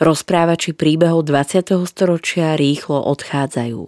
Rozprávači 0.00 0.76
príbehov 0.76 1.26
20. 1.26 1.86
storočia 1.88 2.56
rýchlo 2.56 3.00
odchádzajú. 3.04 3.82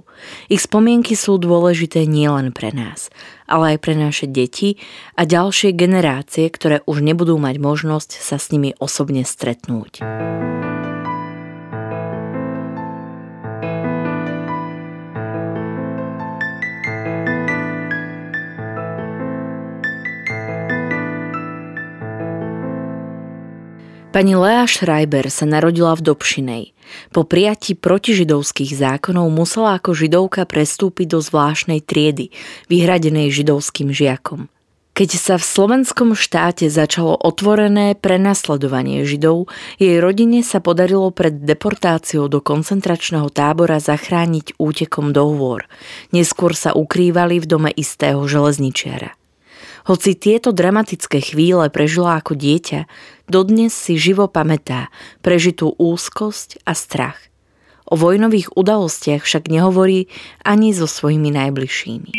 Ich 0.53 0.65
spomienky 0.65 1.17
sú 1.17 1.37
dôležité 1.37 2.05
nielen 2.09 2.53
pre 2.53 2.73
nás, 2.73 3.13
ale 3.49 3.77
aj 3.77 3.79
pre 3.85 3.95
naše 3.95 4.27
deti 4.29 4.81
a 5.17 5.29
ďalšie 5.29 5.77
generácie, 5.77 6.49
ktoré 6.49 6.81
už 6.89 7.05
nebudú 7.05 7.37
mať 7.37 7.57
možnosť 7.61 8.11
sa 8.19 8.41
s 8.41 8.51
nimi 8.51 8.73
osobne 8.81 9.25
stretnúť. 9.27 10.05
Pani 24.13 24.37
Lea 24.37 24.69
Schreiber 24.69 25.33
sa 25.33 25.49
narodila 25.49 25.97
v 25.97 26.13
Dobšinej. 26.13 26.65
Po 27.17 27.25
prijatí 27.25 27.73
protižidovských 27.73 28.77
zákonov 28.77 29.33
musela 29.33 29.81
ako 29.81 29.97
židovka 29.97 30.45
prestúpiť 30.45 31.17
do 31.17 31.25
zvláštnej 31.25 31.81
triedy, 31.81 32.29
vyhradenej 32.69 33.33
židovským 33.33 33.89
žiakom. 33.89 34.53
Keď 34.93 35.11
sa 35.17 35.41
v 35.41 35.49
slovenskom 35.49 36.13
štáte 36.13 36.69
začalo 36.69 37.17
otvorené 37.17 37.97
prenasledovanie 37.97 39.09
židov, 39.09 39.49
jej 39.81 39.97
rodine 39.97 40.45
sa 40.45 40.61
podarilo 40.61 41.09
pred 41.09 41.33
deportáciou 41.33 42.29
do 42.29 42.45
koncentračného 42.45 43.33
tábora 43.33 43.81
zachrániť 43.81 44.61
útekom 44.61 45.17
do 45.17 45.25
hôr. 45.25 45.65
Neskôr 46.13 46.53
sa 46.53 46.77
ukrývali 46.77 47.41
v 47.41 47.49
dome 47.49 47.71
istého 47.73 48.21
železničiara. 48.29 49.17
Hoci 49.83 50.15
tieto 50.15 50.55
dramatické 50.55 51.19
chvíle 51.19 51.67
prežila 51.67 52.23
ako 52.23 52.39
dieťa, 52.39 52.87
dodnes 53.27 53.75
si 53.75 53.99
živo 53.99 54.31
pamätá 54.31 54.95
prežitú 55.27 55.75
úzkosť 55.75 56.63
a 56.63 56.73
strach. 56.79 57.19
O 57.91 57.99
vojnových 57.99 58.55
udalostiach 58.55 59.27
však 59.27 59.51
nehovorí 59.51 60.07
ani 60.47 60.71
so 60.71 60.87
svojimi 60.87 61.35
najbližšími. 61.35 62.13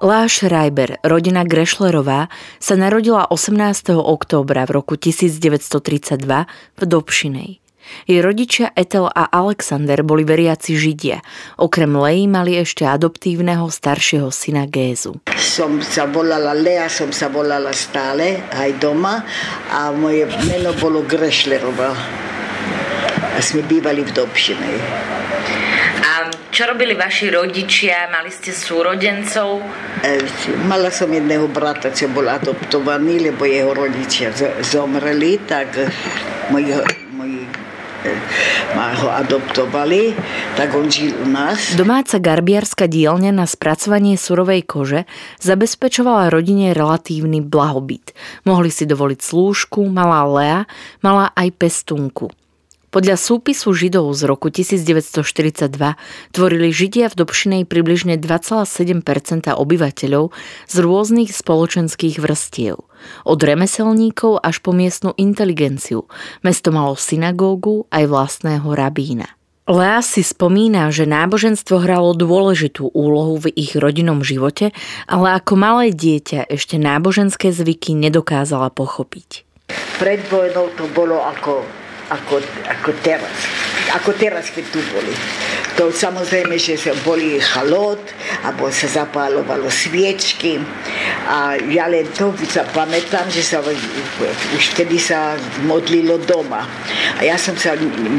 Láš 0.00 0.48
Reiber, 0.48 0.96
rodina 1.04 1.44
Grešlerová, 1.44 2.32
sa 2.56 2.72
narodila 2.72 3.28
18. 3.28 3.92
októbra 4.00 4.64
v 4.64 4.80
roku 4.80 4.96
1932 4.96 6.24
v 6.80 6.82
Dobšinej. 6.88 7.69
Jej 8.08 8.20
rodičia 8.24 8.72
Etel 8.74 9.06
a 9.06 9.28
Alexander 9.30 10.02
boli 10.02 10.26
veriaci 10.26 10.74
Židia. 10.74 11.20
Okrem 11.60 11.94
Lei 11.94 12.26
mali 12.26 12.56
ešte 12.58 12.86
adoptívneho 12.86 13.68
staršieho 13.68 14.28
syna 14.32 14.66
Gézu. 14.66 15.20
Som 15.36 15.84
sa 15.84 16.06
volala 16.08 16.56
Lea, 16.56 16.88
som 16.88 17.12
sa 17.12 17.28
volala 17.30 17.70
stále, 17.76 18.44
aj 18.50 18.70
doma 18.80 19.22
a 19.70 19.90
moje 19.94 20.26
meno 20.48 20.74
bolo 20.78 21.04
Grešlerová. 21.06 21.92
A 23.30 23.38
sme 23.38 23.62
bývali 23.64 24.02
v 24.02 24.10
Dobšinej. 24.10 24.78
A 26.00 26.32
čo 26.50 26.66
robili 26.66 26.98
vaši 26.98 27.30
rodičia? 27.30 28.10
Mali 28.10 28.32
ste 28.32 28.50
súrodencov? 28.50 29.62
E, 30.02 30.18
mala 30.66 30.90
som 30.90 31.06
jedného 31.12 31.46
brata, 31.46 31.94
čo 31.94 32.10
bol 32.10 32.26
adoptovaný, 32.26 33.30
lebo 33.30 33.46
jeho 33.46 33.70
rodičia 33.70 34.34
zomreli, 34.64 35.38
tak 35.46 35.76
moji 36.50 36.74
ma 38.76 38.96
ho 38.96 39.08
adoptovali, 39.12 40.16
tak 40.56 40.72
on 40.74 40.88
žil 40.88 41.14
u 41.20 41.26
nás. 41.28 41.76
Domáca 41.76 42.16
garbiarska 42.16 42.88
dielňa 42.88 43.34
na 43.34 43.46
spracovanie 43.46 44.16
surovej 44.16 44.64
kože 44.64 45.00
zabezpečovala 45.44 46.32
rodine 46.32 46.72
relatívny 46.72 47.44
blahobyt. 47.44 48.16
Mohli 48.48 48.70
si 48.72 48.84
dovoliť 48.88 49.20
slúžku, 49.20 49.84
malá 49.90 50.24
Lea, 50.26 50.60
mala 51.04 51.32
aj 51.36 51.48
pestunku. 51.56 52.39
Podľa 52.90 53.14
súpisu 53.14 53.70
Židov 53.70 54.10
z 54.18 54.26
roku 54.26 54.50
1942 54.50 55.70
tvorili 56.34 56.74
Židia 56.74 57.06
v 57.06 57.22
Dobšinej 57.22 57.62
približne 57.70 58.18
2,7% 58.18 59.46
obyvateľov 59.46 60.34
z 60.66 60.76
rôznych 60.82 61.30
spoločenských 61.30 62.18
vrstiev. 62.18 62.82
Od 63.22 63.38
remeselníkov 63.38 64.42
až 64.42 64.58
po 64.58 64.74
miestnu 64.74 65.14
inteligenciu. 65.14 66.10
Mesto 66.42 66.74
malo 66.74 66.98
synagógu 66.98 67.86
aj 67.94 68.10
vlastného 68.10 68.66
rabína. 68.74 69.38
Lea 69.70 70.02
si 70.02 70.26
spomína, 70.26 70.90
že 70.90 71.06
náboženstvo 71.06 71.78
hralo 71.86 72.10
dôležitú 72.18 72.90
úlohu 72.90 73.38
v 73.38 73.54
ich 73.54 73.78
rodinnom 73.78 74.18
živote, 74.26 74.74
ale 75.06 75.38
ako 75.38 75.54
malé 75.54 75.94
dieťa 75.94 76.50
ešte 76.50 76.74
náboženské 76.74 77.54
zvyky 77.54 77.94
nedokázala 77.94 78.74
pochopiť. 78.74 79.46
Pred 80.02 80.26
vojnou 80.26 80.74
to 80.74 80.90
bolo 80.90 81.22
ako 81.22 81.62
ako, 82.10 82.42
ako 82.66 82.90
teraz. 83.00 83.32
Ako 83.98 84.14
teraz, 84.14 84.54
keď 84.54 84.64
tu 84.70 84.80
boli. 84.94 85.10
To 85.78 85.90
samozrejme, 85.90 86.60
že 86.60 86.76
boli 87.02 87.40
chalot, 87.40 88.00
alebo 88.44 88.68
sa 88.70 88.86
zapálovalo 88.86 89.66
sviečky. 89.66 90.60
A 91.30 91.58
ja 91.70 91.86
len 91.88 92.06
to 92.14 92.34
sa 92.46 92.66
pamätám, 92.70 93.26
že 93.30 93.42
sa 93.42 93.62
už 93.62 94.64
vtedy 94.76 94.98
sa 95.00 95.34
modlilo 95.64 96.20
doma. 96.22 96.66
A 97.18 97.20
ja 97.24 97.38
som 97.40 97.54
sa 97.56 97.74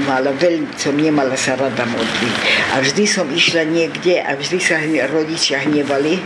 mala 0.07 0.33
veľmi, 0.35 0.73
som 0.75 0.95
nemala 0.95 1.35
sa 1.35 1.55
rada 1.55 1.85
modliť. 1.85 2.35
A 2.75 2.83
vždy 2.83 3.03
som 3.07 3.27
išla 3.29 3.67
niekde 3.67 4.19
a 4.19 4.35
vždy 4.35 4.57
sa 4.59 4.79
rodičia 5.11 5.63
hnevali. 5.63 6.19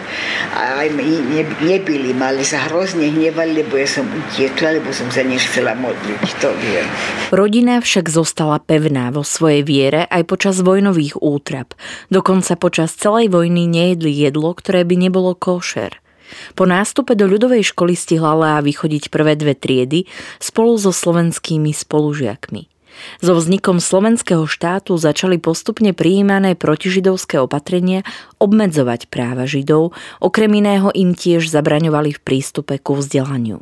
A 0.55 0.85
aj 0.85 0.89
ne, 0.95 1.43
nebyli, 1.65 2.15
ale 2.15 2.41
sa 2.41 2.65
hrozne 2.69 3.11
hnevali, 3.11 3.65
lebo 3.65 3.77
ja 3.77 3.85
som 3.85 4.05
utiekla, 4.07 4.81
lebo 4.81 4.89
som 4.93 5.09
sa 5.11 5.21
nechcela 5.21 5.75
modliť. 5.77 6.21
To 6.41 6.49
viem. 6.57 6.85
Rodina 7.33 7.81
však 7.81 8.07
zostala 8.07 8.61
pevná 8.61 9.09
vo 9.11 9.25
svojej 9.35 9.61
viere 9.67 10.01
aj 10.07 10.23
počas 10.31 10.63
vojnových 10.63 11.19
útrap. 11.19 11.75
Dokonca 12.07 12.55
počas 12.55 12.95
celej 12.95 13.27
vojny 13.27 13.67
nejedli 13.67 14.15
jedlo, 14.15 14.55
ktoré 14.55 14.87
by 14.87 14.95
nebolo 14.95 15.35
košer. 15.35 15.99
Po 16.55 16.65
nástupe 16.65 17.13
do 17.13 17.27
ľudovej 17.27 17.75
školy 17.75 17.93
stihla 17.93 18.33
Lea 18.33 18.59
vychodiť 18.63 19.13
prvé 19.13 19.37
dve 19.37 19.53
triedy 19.53 20.09
spolu 20.39 20.79
so 20.79 20.89
slovenskými 20.89 21.69
spolužiakmi. 21.69 22.71
So 23.19 23.35
vznikom 23.35 23.83
slovenského 23.83 24.47
štátu 24.47 24.95
začali 24.95 25.35
postupne 25.35 25.91
prijímané 25.91 26.55
protižidovské 26.55 27.37
opatrenia 27.43 28.07
obmedzovať 28.39 29.11
práva 29.11 29.43
židov, 29.43 29.91
okrem 30.23 30.63
iného 30.63 30.89
im 30.95 31.11
tiež 31.11 31.51
zabraňovali 31.51 32.15
v 32.15 32.23
prístupe 32.23 32.79
ku 32.79 32.95
vzdelaniu. 32.95 33.61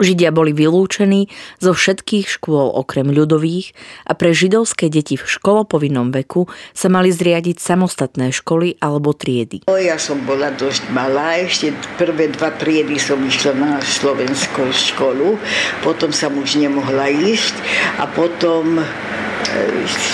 Židia 0.00 0.32
boli 0.32 0.56
vylúčení 0.56 1.28
zo 1.60 1.76
všetkých 1.76 2.26
škôl 2.26 2.72
okrem 2.72 3.12
ľudových 3.12 3.76
a 4.08 4.16
pre 4.16 4.32
židovské 4.32 4.88
deti 4.88 5.20
v 5.20 5.24
školopovinnom 5.28 6.08
veku 6.10 6.48
sa 6.72 6.88
mali 6.88 7.12
zriadiť 7.12 7.60
samostatné 7.60 8.32
školy 8.32 8.80
alebo 8.80 9.12
triedy. 9.12 9.68
Ja 9.68 10.00
som 10.00 10.24
bola 10.24 10.48
dosť 10.56 10.88
malá, 10.90 11.36
ešte 11.44 11.76
prvé 12.00 12.32
dva 12.32 12.50
triedy 12.56 12.96
som 12.96 13.20
išla 13.20 13.52
na 13.54 13.72
slovenskú 13.84 14.72
školu, 14.72 15.36
potom 15.84 16.10
som 16.10 16.32
už 16.40 16.56
nemohla 16.56 17.12
ísť 17.12 17.54
a 18.00 18.08
potom 18.08 18.80
e, 18.80 18.84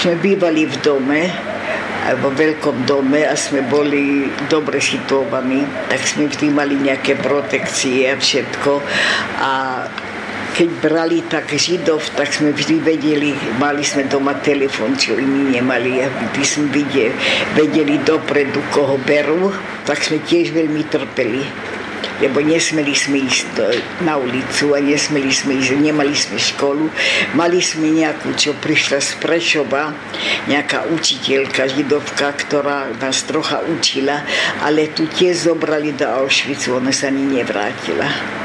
sme 0.02 0.18
bývali 0.18 0.66
v 0.66 0.74
dome 0.82 1.30
vo 2.14 2.30
veľkom 2.30 2.86
dome 2.86 3.26
a 3.26 3.34
sme 3.34 3.66
boli 3.66 4.30
dobre 4.46 4.78
situovaní, 4.78 5.66
tak 5.90 6.06
sme 6.06 6.30
vždy 6.30 6.46
mali 6.54 6.78
nejaké 6.78 7.18
protekcie 7.18 8.06
a 8.06 8.14
všetko. 8.14 8.72
A 9.42 9.52
keď 10.56 10.68
brali 10.80 11.20
tak 11.28 11.52
Židov, 11.52 12.00
tak 12.16 12.32
sme 12.32 12.54
vždy 12.54 12.80
vedeli, 12.80 13.36
mali 13.60 13.84
sme 13.84 14.08
doma 14.08 14.38
telefon, 14.40 14.96
čo 14.96 15.18
iní 15.18 15.52
nemali, 15.52 16.00
aby 16.00 16.44
sme 16.46 16.72
vedeli, 16.72 17.12
vedeli 17.52 18.00
dopredu, 18.00 18.64
koho 18.72 18.96
berú, 19.04 19.52
tak 19.84 20.00
sme 20.00 20.22
tiež 20.24 20.56
veľmi 20.56 20.88
trpeli 20.88 21.65
lebo 22.20 22.40
nesmeli 22.40 22.94
sme 22.96 23.24
ísť 23.24 23.60
na 24.04 24.16
ulicu 24.16 24.72
a 24.72 24.78
nesmeli 24.80 25.32
sme 25.32 25.60
ísť, 25.60 25.76
nemali 25.76 26.14
sme 26.16 26.36
školu. 26.40 26.88
Mali 27.36 27.60
sme 27.60 27.92
nejakú, 27.92 28.32
čo 28.36 28.56
prišla 28.56 28.98
z 29.00 29.10
Prešova, 29.20 29.92
nejaká 30.48 30.88
učiteľka 30.92 31.68
židovka, 31.72 32.32
ktorá 32.46 32.92
nás 32.96 33.24
trocha 33.24 33.60
učila, 33.66 34.24
ale 34.64 34.92
tu 34.92 35.08
tiež 35.08 35.50
zobrali 35.52 35.92
do 35.92 36.06
Auschwitzu, 36.06 36.76
ona 36.76 36.92
sa 36.92 37.08
ani 37.08 37.40
nevrátila. 37.40 38.35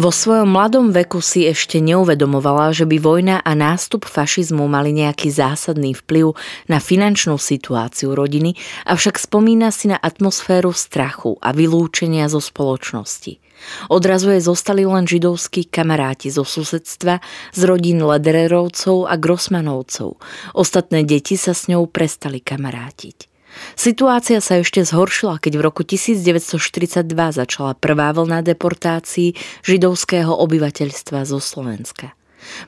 Vo 0.00 0.08
svojom 0.08 0.56
mladom 0.56 0.96
veku 0.96 1.20
si 1.20 1.44
ešte 1.44 1.76
neuvedomovala, 1.76 2.72
že 2.72 2.88
by 2.88 2.96
vojna 2.96 3.36
a 3.44 3.52
nástup 3.52 4.08
fašizmu 4.08 4.64
mali 4.64 4.96
nejaký 4.96 5.28
zásadný 5.28 5.92
vplyv 5.92 6.32
na 6.72 6.80
finančnú 6.80 7.36
situáciu 7.36 8.16
rodiny, 8.16 8.56
avšak 8.88 9.20
spomína 9.20 9.68
si 9.68 9.92
na 9.92 10.00
atmosféru 10.00 10.72
strachu 10.72 11.36
a 11.44 11.52
vylúčenia 11.52 12.32
zo 12.32 12.40
spoločnosti. 12.40 13.44
Odrazu 13.92 14.32
jej 14.32 14.40
zostali 14.40 14.88
len 14.88 15.04
židovskí 15.04 15.68
kamaráti 15.68 16.32
zo 16.32 16.48
susedstva, 16.48 17.20
z 17.52 17.60
rodín 17.68 18.00
Ledererovcov 18.00 19.04
a 19.04 19.20
Grossmanovcov. 19.20 20.16
Ostatné 20.56 21.04
deti 21.04 21.36
sa 21.36 21.52
s 21.52 21.68
ňou 21.68 21.84
prestali 21.92 22.40
kamarátiť. 22.40 23.29
Situácia 23.74 24.38
sa 24.38 24.60
ešte 24.60 24.84
zhoršila, 24.84 25.42
keď 25.42 25.52
v 25.58 25.62
roku 25.62 25.82
1942 25.82 27.06
začala 27.12 27.72
prvá 27.74 28.14
vlna 28.14 28.42
deportácií 28.46 29.34
židovského 29.66 30.30
obyvateľstva 30.30 31.24
zo 31.26 31.38
Slovenska. 31.42 32.14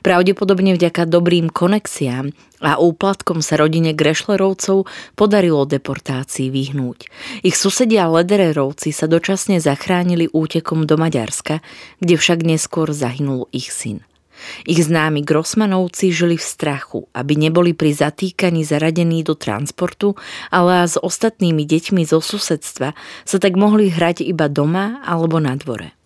Pravdepodobne 0.05 0.77
vďaka 0.77 1.09
dobrým 1.09 1.49
konexiám 1.49 2.29
a 2.61 2.77
úplatkom 2.77 3.41
sa 3.41 3.57
rodine 3.57 3.91
Grešlerovcov 3.91 4.85
podarilo 5.17 5.65
deportácii 5.65 6.53
vyhnúť. 6.53 7.09
Ich 7.41 7.57
susedia 7.57 8.05
Ledererovci 8.05 8.93
sa 8.93 9.09
dočasne 9.09 9.57
zachránili 9.57 10.29
útekom 10.29 10.85
do 10.85 10.95
Maďarska, 10.95 11.65
kde 11.99 12.15
však 12.15 12.45
neskôr 12.45 12.93
zahynul 12.93 13.49
ich 13.49 13.73
syn. 13.73 14.05
Ich 14.67 14.83
známi 14.83 15.25
Grossmanovci 15.25 16.13
žili 16.13 16.35
v 16.35 16.45
strachu, 16.45 16.99
aby 17.15 17.33
neboli 17.39 17.71
pri 17.73 17.95
zatýkaní 17.95 18.67
zaradení 18.67 19.23
do 19.23 19.33
transportu, 19.33 20.15
ale 20.51 20.85
s 20.85 20.99
ostatnými 20.99 21.63
deťmi 21.65 22.03
zo 22.03 22.19
susedstva 22.19 22.93
sa 23.23 23.37
tak 23.39 23.55
mohli 23.55 23.89
hrať 23.89 24.23
iba 24.27 24.51
doma 24.51 25.01
alebo 25.03 25.39
na 25.39 25.55
dvore. 25.55 26.02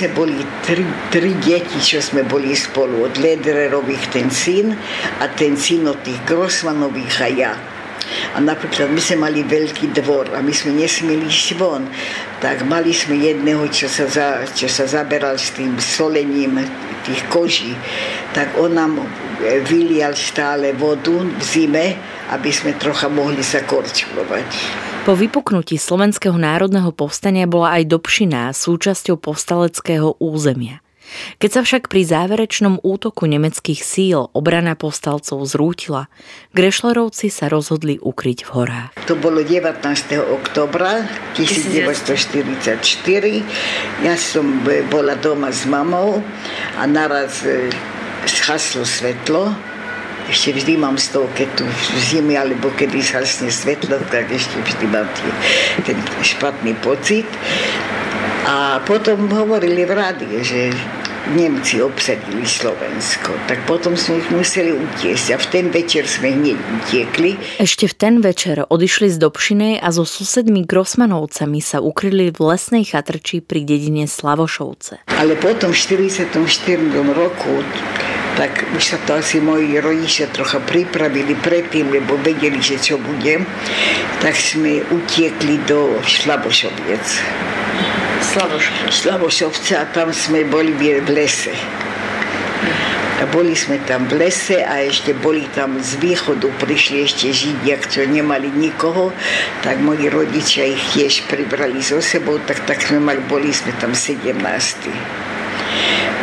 Sme 0.00 0.16
boli 0.16 0.40
tri, 0.64 0.80
tri 1.12 1.36
deti, 1.44 1.76
čo 1.76 2.00
sme 2.00 2.24
boli 2.24 2.56
spolu. 2.56 3.04
Od 3.04 3.20
Ledererových 3.20 4.08
ten 4.08 4.32
syn 4.32 4.72
a 5.20 5.28
ten 5.28 5.60
syn 5.60 5.92
od 5.92 6.00
tých 6.00 6.16
Grossmanových 6.24 7.16
a 7.20 7.28
ja. 7.28 7.52
A 8.32 8.40
napríklad 8.40 8.88
my 8.88 8.96
sme 8.96 9.28
mali 9.28 9.44
veľký 9.44 9.92
dvor 10.00 10.32
a 10.32 10.40
my 10.40 10.48
sme 10.56 10.72
nesmieli 10.72 11.28
ísť 11.28 11.60
von. 11.60 11.84
Tak 12.40 12.64
mali 12.64 12.96
sme 12.96 13.20
jedného, 13.20 13.68
čo 13.68 13.92
sa, 13.92 14.08
za, 14.08 14.40
čo 14.56 14.72
sa 14.72 14.88
zaberal 14.88 15.36
s 15.36 15.52
tým 15.52 15.76
solením 15.76 16.64
tých 17.04 17.20
koží. 17.28 17.76
Tak 18.32 18.56
on 18.56 18.80
nám 18.80 19.04
vylial 19.68 20.16
stále 20.16 20.72
vodu 20.72 21.12
v 21.12 21.42
zime, 21.44 21.86
aby 22.32 22.48
sme 22.48 22.72
trocha 22.80 23.12
mohli 23.12 23.44
sa 23.44 23.60
korčulovať. 23.68 24.48
Po 25.00 25.16
vypuknutí 25.16 25.80
Slovenského 25.80 26.36
národného 26.36 26.92
povstania 26.92 27.48
bola 27.48 27.80
aj 27.80 27.88
Dobšina 27.88 28.52
súčasťou 28.52 29.16
povstaleckého 29.16 30.20
územia. 30.20 30.84
Keď 31.40 31.50
sa 31.50 31.64
však 31.64 31.88
pri 31.88 32.04
záverečnom 32.04 32.84
útoku 32.84 33.24
nemeckých 33.24 33.80
síl 33.80 34.28
obrana 34.36 34.76
povstalcov 34.76 35.40
zrútila, 35.48 36.12
Grešlerovci 36.52 37.32
sa 37.32 37.48
rozhodli 37.48 37.96
ukryť 37.96 38.44
v 38.44 38.48
horách. 38.52 38.92
To 39.08 39.16
bolo 39.16 39.40
19. 39.40 39.80
oktobra 40.20 41.08
1944. 41.32 44.04
Ja 44.04 44.14
som 44.20 44.60
bola 44.92 45.16
doma 45.16 45.48
s 45.48 45.64
mamou 45.64 46.20
a 46.76 46.84
naraz 46.84 47.40
e, 47.48 47.72
schaslo 48.28 48.84
svetlo 48.84 49.69
ešte 50.30 50.54
vždy 50.56 50.78
mám 50.78 50.94
keď 51.34 51.48
tu 51.58 51.66
v 51.66 51.98
zime 51.98 52.38
alebo 52.38 52.70
kedy 52.70 53.02
zhasne 53.02 53.50
svetlo, 53.50 53.98
tak 54.14 54.30
ešte 54.30 54.62
vždy 54.62 54.86
mám 54.86 55.10
tý, 55.18 55.26
ten 55.82 55.98
špatný 56.22 56.78
pocit. 56.78 57.26
A 58.46 58.78
potom 58.86 59.26
hovorili 59.30 59.84
v 59.84 59.92
rádiu, 59.94 60.38
že 60.42 60.70
Nemci 61.30 61.78
obsadili 61.78 62.42
Slovensko, 62.42 63.30
tak 63.46 63.62
potom 63.68 63.94
sme 63.94 64.18
ich 64.18 64.28
museli 64.32 64.72
utiesť 64.72 65.26
a 65.30 65.36
v 65.38 65.46
ten 65.52 65.66
večer 65.68 66.08
sme 66.08 66.32
hneď 66.32 66.58
utiekli. 66.80 67.36
Ešte 67.60 67.86
v 67.86 67.94
ten 67.94 68.14
večer 68.24 68.64
odišli 68.66 69.12
z 69.12 69.20
Dobšinej 69.20 69.74
a 69.78 69.88
so 69.92 70.08
susedmi 70.08 70.64
Grossmanovcami 70.64 71.60
sa 71.62 71.84
ukryli 71.84 72.32
v 72.32 72.38
lesnej 72.40 72.88
chatrči 72.88 73.44
pri 73.44 73.62
dedine 73.62 74.08
Slavošovce. 74.08 75.06
Ale 75.20 75.36
potom 75.36 75.70
v 75.70 75.78
44. 75.78 76.34
roku 77.14 77.62
tak 78.40 78.64
už 78.72 78.80
sa 78.80 78.96
to 79.04 79.20
asi 79.20 79.36
moji 79.36 79.76
rodičia 79.84 80.24
trocha 80.32 80.64
pripravili 80.64 81.36
predtým, 81.36 81.92
lebo 81.92 82.16
vedeli, 82.24 82.56
že 82.56 82.80
čo 82.80 82.96
budem, 82.96 83.44
tak 84.24 84.32
sme 84.32 84.80
utiekli 84.88 85.60
do 85.68 86.00
Slavošoviec. 86.00 87.04
Slavošovce. 88.24 88.88
Slavošovce 88.96 89.72
a 89.76 89.84
tam 89.92 90.08
sme 90.16 90.48
boli 90.48 90.72
v 90.72 91.04
lese. 91.12 91.52
A 93.20 93.28
boli 93.28 93.52
sme 93.52 93.76
tam 93.84 94.08
v 94.08 94.24
lese 94.24 94.64
a 94.64 94.88
ešte 94.88 95.12
boli 95.12 95.44
tam 95.52 95.76
z 95.76 96.00
východu, 96.00 96.48
prišli 96.64 97.04
ešte 97.04 97.36
Židia, 97.36 97.76
čo 97.92 98.08
nemali 98.08 98.48
nikoho, 98.48 99.12
tak 99.60 99.84
moji 99.84 100.08
rodičia 100.08 100.64
ich 100.64 100.80
tiež 100.96 101.28
pribrali 101.28 101.84
so 101.84 102.00
sebou, 102.00 102.40
tak, 102.48 102.64
tak 102.64 102.80
sme 102.80 103.04
mali, 103.04 103.20
boli 103.28 103.52
sme 103.52 103.76
tam 103.76 103.92
17 103.92 104.32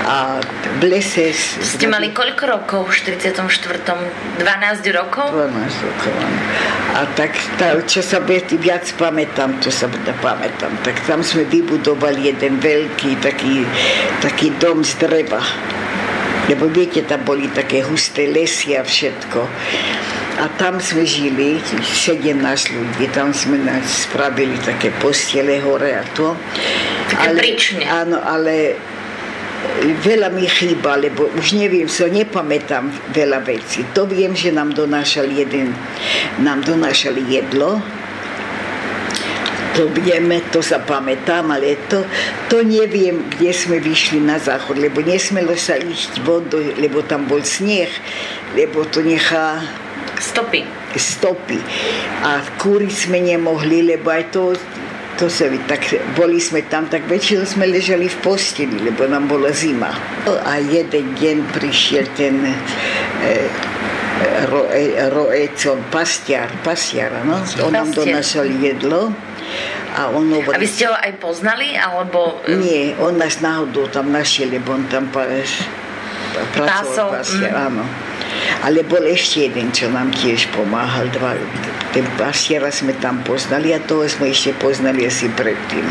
a 0.08 0.40
v 0.80 0.84
lese... 0.88 1.36
Ste 1.60 1.92
mali 1.92 2.16
koľko 2.16 2.44
rokov 2.48 2.80
v 2.88 3.20
44. 3.20 3.44
12 4.40 4.96
rokov? 4.96 5.28
12 5.36 5.84
rokov. 5.84 6.14
A 6.96 7.04
tak, 7.12 7.36
tá, 7.60 7.76
čo 7.84 8.00
sa 8.00 8.24
viac 8.24 8.88
pamätám, 8.96 9.60
to 9.60 9.68
sa 9.68 9.92
pamätám, 10.24 10.72
tak 10.88 10.96
tam 11.04 11.20
sme 11.20 11.44
vybudovali 11.52 12.32
jeden 12.32 12.64
veľký 12.64 13.20
taký, 13.20 13.68
taký 14.24 14.56
dom 14.56 14.80
z 14.88 14.96
dreva. 14.96 15.44
Lebo 16.48 16.72
viete, 16.72 17.04
tam 17.04 17.28
boli 17.28 17.52
také 17.52 17.84
husté 17.84 18.32
lesy 18.32 18.80
a 18.80 18.88
všetko. 18.88 19.44
A 20.40 20.48
tam 20.56 20.80
sme 20.80 21.04
žili, 21.04 21.60
17 21.60 22.32
ľudí, 22.72 23.12
tam 23.12 23.36
sme 23.36 23.60
spravili 23.84 24.56
také 24.64 24.96
postele 25.04 25.60
hore 25.60 26.00
a 26.00 26.08
to. 26.16 26.32
Také 27.12 27.28
ale, 27.36 27.40
príčne. 27.44 27.84
Áno, 27.84 28.24
ale 28.24 28.80
veľa 30.02 30.34
mi 30.34 30.48
chýba, 30.50 30.98
lebo 30.98 31.30
už 31.38 31.54
neviem, 31.58 31.86
so 31.86 32.10
nepamätám 32.10 32.90
veľa 33.14 33.46
vecí. 33.46 33.86
To 33.94 34.10
viem, 34.10 34.34
že 34.34 34.50
nám 34.52 34.74
donášali 34.74 35.44
jeden, 35.44 35.76
nám 36.42 36.66
donášali 36.66 37.22
jedlo, 37.28 37.80
to 39.78 39.86
vieme, 39.94 40.42
to 40.50 40.66
sa 40.66 40.82
pamätám, 40.82 41.54
ale 41.54 41.78
to, 41.86 42.02
to 42.50 42.66
neviem, 42.66 43.30
kde 43.30 43.54
sme 43.54 43.78
vyšli 43.78 44.18
na 44.18 44.42
záchod, 44.42 44.82
lebo 44.82 45.06
nesmelo 45.06 45.54
sa 45.54 45.78
ísť 45.78 46.26
von, 46.26 46.50
lebo 46.82 47.06
tam 47.06 47.30
bol 47.30 47.46
sneh, 47.46 47.94
lebo 48.58 48.90
to 48.90 49.06
nechá... 49.06 49.62
Stopy. 50.18 50.66
Stopy. 50.98 51.62
A 52.26 52.42
kúriť 52.58 53.06
sme 53.06 53.22
nemohli, 53.22 53.86
lebo 53.86 54.10
aj 54.10 54.34
to 54.34 54.58
to 55.18 55.26
sa 55.26 55.50
tak 55.66 55.82
boli 56.14 56.38
sme 56.38 56.62
tam, 56.70 56.86
tak 56.86 57.10
väčšinou 57.10 57.44
sme 57.50 57.66
ležali 57.66 58.06
v 58.06 58.18
posteli, 58.22 58.78
lebo 58.78 59.10
nám 59.10 59.26
bola 59.26 59.50
zima. 59.50 59.90
A 60.46 60.62
jeden 60.62 61.18
deň 61.18 61.38
prišiel 61.52 62.06
ten 62.14 62.46
e, 62.46 62.54
ro, 64.46 64.70
e, 64.70 65.10
roecon, 65.10 65.82
pastiar, 65.90 66.48
pastiar, 66.62 67.10
no? 67.26 67.42
On 67.66 67.74
nám 67.74 67.90
donášal 67.98 68.46
jedlo. 68.62 69.10
A, 69.98 70.14
on 70.14 70.30
hovoril, 70.30 70.54
a 70.54 70.62
vy 70.62 70.68
ste 70.70 70.86
ho 70.86 70.94
aj 70.94 71.18
poznali, 71.18 71.74
alebo... 71.74 72.38
Nie, 72.46 72.94
on 73.02 73.18
nás 73.18 73.42
náhodou 73.42 73.90
tam 73.90 74.14
našiel, 74.14 74.54
lebo 74.54 74.78
on 74.78 74.86
tam 74.86 75.10
pa, 75.10 75.26
pracoval 76.54 77.26
pastiar, 77.26 77.54
mm. 77.58 77.66
áno. 77.74 77.84
Ale 78.64 78.84
bol 78.84 79.04
ešte 79.06 79.48
jeden, 79.48 79.72
čo 79.72 79.88
nám 79.92 80.12
tiež 80.12 80.50
pomáhal, 80.52 81.08
dva, 81.14 81.38
ten 81.94 82.04
pasiera 82.20 82.70
sme 82.74 82.96
tam 83.00 83.22
poznali 83.24 83.72
a 83.74 83.80
toho 83.80 84.06
sme 84.06 84.32
ešte 84.34 84.56
poznali 84.58 85.08
asi 85.08 85.30
predtým. 85.34 85.86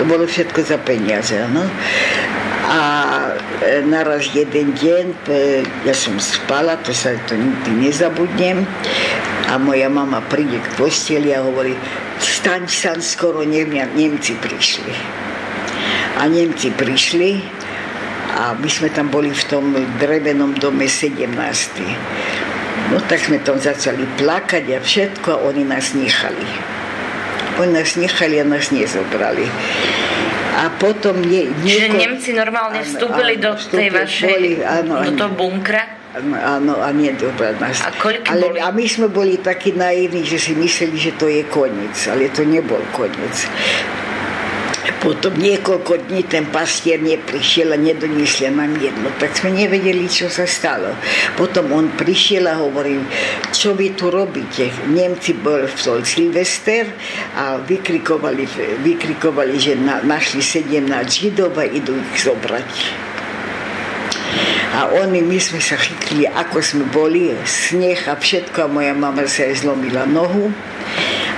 To 0.00 0.08
bolo 0.08 0.24
všetko 0.24 0.60
za 0.64 0.78
peniaze, 0.80 1.36
no. 1.52 1.64
A 2.68 2.80
e, 3.64 3.80
naraz 3.88 4.28
jeden 4.36 4.76
deň, 4.76 5.04
e, 5.08 5.64
ja 5.88 5.94
som 5.96 6.20
spala, 6.20 6.76
to 6.84 6.92
sa 6.92 7.16
to 7.24 7.32
nikdy 7.32 7.88
nezabudnem, 7.88 8.68
a 9.48 9.56
moja 9.56 9.88
mama 9.88 10.20
príde 10.28 10.60
k 10.60 10.68
posteli 10.76 11.32
a 11.32 11.40
hovorí, 11.40 11.72
staň 12.20 12.68
sa, 12.68 12.92
skoro 13.00 13.40
Nemci 13.48 14.36
prišli. 14.36 14.92
A 16.20 16.28
Nemci 16.28 16.68
prišli 16.68 17.57
a 18.38 18.54
my 18.54 18.70
sme 18.70 18.86
tam 18.94 19.10
boli 19.10 19.34
v 19.34 19.44
tom 19.50 19.74
drevenom 19.98 20.54
dome 20.62 20.86
17. 20.86 21.26
No 22.94 23.02
tak 23.10 23.26
sme 23.26 23.42
tam 23.42 23.58
začali 23.58 24.06
plakať 24.14 24.64
a 24.72 24.78
všetko 24.78 25.28
a 25.34 25.38
oni 25.50 25.66
nás 25.66 25.92
nechali. 25.98 26.46
Oni 27.58 27.74
nás 27.74 27.98
nechali 27.98 28.38
a 28.38 28.46
nás 28.46 28.70
nezobrali. 28.70 29.42
A 30.58 30.70
potom 30.78 31.18
nie, 31.18 31.50
nieko... 31.66 31.66
Čiže 31.66 31.88
Nemci 31.98 32.30
normálne 32.34 32.82
vstúpili 32.82 33.38
áno, 33.38 33.44
do 33.46 33.52
tej 33.58 33.88
vašej, 33.94 34.30
boli, 34.30 34.50
áno, 34.62 34.94
do 35.06 35.12
toho 35.14 35.30
bunkra? 35.34 35.82
Áno, 36.42 36.82
a 36.82 36.88
nie 36.90 37.14
dobra 37.14 37.54
nás. 37.58 37.78
A 37.84 37.94
ale, 37.94 38.50
boli? 38.50 38.58
A 38.58 38.74
my 38.74 38.84
sme 38.86 39.06
boli 39.06 39.38
takí 39.38 39.74
naivní, 39.74 40.26
že 40.26 40.38
si 40.38 40.58
mysleli, 40.58 40.98
že 40.98 41.14
to 41.14 41.30
je 41.30 41.46
koniec, 41.46 41.94
ale 42.10 42.30
to 42.34 42.42
nebol 42.42 42.80
koniec. 42.90 43.46
Potom 44.98 45.38
niekoľko 45.38 46.10
dní 46.10 46.26
ten 46.26 46.50
pastier 46.50 46.98
neprišiel 46.98 47.70
a 47.70 47.78
nedoniesli 47.78 48.50
nám 48.50 48.74
jedno. 48.82 49.14
Tak 49.14 49.30
sme 49.38 49.54
nevedeli, 49.54 50.10
čo 50.10 50.26
sa 50.26 50.42
stalo. 50.42 50.90
Potom 51.38 51.70
on 51.70 51.94
prišiel 51.94 52.50
a 52.50 52.58
hovoril, 52.58 53.06
čo 53.54 53.78
vy 53.78 53.94
tu 53.94 54.10
robíte? 54.10 54.66
Nemci 54.90 55.38
bol 55.38 55.70
v 55.70 55.76
sol 55.78 56.02
Silvester 56.02 56.90
a 57.38 57.62
vykrikovali, 57.62 58.42
vykrikovali 58.82 59.54
že 59.54 59.78
na, 59.78 60.02
našli 60.02 60.42
17 60.42 60.82
židov 61.06 61.54
a 61.54 61.64
idú 61.64 61.94
ich 61.94 62.26
zobrať. 62.26 62.70
A 64.78 64.90
oni, 64.98 65.22
my 65.22 65.38
sme 65.38 65.62
sa 65.62 65.78
chytili, 65.78 66.26
ako 66.26 66.58
sme 66.58 66.84
boli, 66.90 67.34
sneh 67.46 67.98
a 68.10 68.18
všetko 68.18 68.66
a 68.66 68.68
moja 68.70 68.94
mama 68.98 69.26
sa 69.30 69.46
aj 69.46 69.62
zlomila 69.62 70.06
nohu 70.06 70.50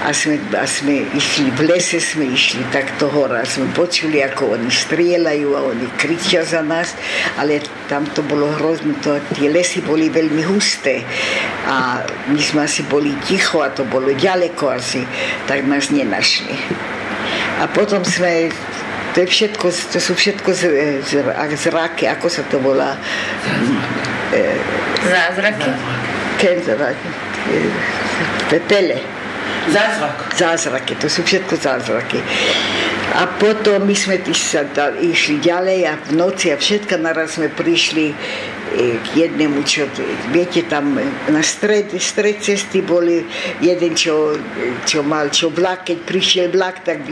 a 0.00 0.16
sme, 0.16 0.40
a 0.56 0.64
sme 0.64 1.04
išli, 1.12 1.52
v 1.52 1.68
lese 1.68 2.00
sme 2.00 2.32
išli 2.32 2.64
takto 2.72 3.12
hora. 3.12 3.44
Sme 3.44 3.68
počuli, 3.76 4.24
ako 4.24 4.56
oni 4.56 4.72
strieľajú 4.72 5.48
a 5.52 5.60
oni 5.68 5.86
kričia 6.00 6.40
za 6.40 6.64
nás, 6.64 6.96
ale 7.36 7.60
tam 7.92 8.08
to 8.16 8.24
bolo 8.24 8.48
hrozné, 8.56 8.96
to, 9.04 9.20
tie 9.36 9.52
lesy 9.52 9.84
boli 9.84 10.08
veľmi 10.08 10.40
husté 10.48 11.04
a 11.68 12.00
my 12.32 12.40
sme 12.40 12.64
asi 12.64 12.80
boli 12.88 13.12
ticho 13.28 13.60
a 13.60 13.68
to 13.68 13.84
bolo 13.84 14.08
ďaleko 14.16 14.72
asi, 14.72 15.04
tak 15.44 15.68
nás 15.68 15.92
nenašli. 15.92 16.56
A 17.60 17.68
potom 17.68 18.00
sme 18.00 18.48
to, 19.12 19.20
je 19.20 19.28
všetko, 19.28 19.66
to 19.68 19.98
sú 20.00 20.12
všetko 20.16 20.48
z, 20.54 20.62
z, 21.04 21.12
zraky, 21.60 22.08
ako 22.08 22.26
sa 22.32 22.40
to 22.48 22.56
volá? 22.56 22.96
Zázraky? 25.04 25.70
Kenzraky. 26.40 27.08
Tele. 28.64 29.19
Zázrak. 29.70 30.18
Zázraky, 30.34 30.92
to 30.98 31.06
sú 31.06 31.22
všetko 31.22 31.54
zázraky. 31.60 32.18
A 33.10 33.26
potom 33.26 33.82
my 33.86 33.94
sme 33.94 34.22
sa 34.30 34.62
išli 34.94 35.42
ďalej 35.42 35.78
a 35.86 35.94
v 35.98 36.10
noci 36.14 36.54
a 36.54 36.56
všetko 36.58 36.94
naraz 37.02 37.38
sme 37.38 37.50
prišli 37.50 38.06
e, 38.06 38.14
k 39.02 39.06
jednému, 39.26 39.66
čo, 39.66 39.90
viete, 40.30 40.62
tam 40.70 40.94
na 41.26 41.42
stred, 41.42 41.90
stred 41.98 42.38
cesty 42.38 42.86
boli 42.86 43.26
jeden, 43.58 43.98
čo, 43.98 44.38
čo 44.86 45.02
mal, 45.02 45.26
čo 45.34 45.50
vlak, 45.50 45.90
keď 45.90 45.98
prišiel 46.06 46.46
vlak, 46.54 46.86
tak 46.86 47.02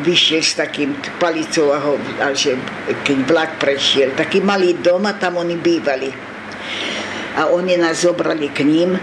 vyšiel 0.00 0.40
s 0.40 0.56
takým 0.56 0.96
palicou 1.20 1.76
a, 1.76 1.78
ho, 1.80 2.00
a 2.24 2.32
že 2.32 2.56
keď 3.04 3.18
vlak 3.28 3.50
prešiel, 3.60 4.16
taký 4.16 4.40
malý 4.40 4.80
dom 4.80 5.04
a 5.04 5.12
tam 5.20 5.44
oni 5.44 5.60
bývali. 5.60 6.08
A 7.34 7.52
oni 7.52 7.76
nás 7.76 8.06
zobrali 8.06 8.48
k 8.48 8.64
ním 8.64 8.96